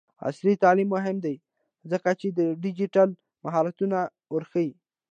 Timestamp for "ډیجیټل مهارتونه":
2.63-3.97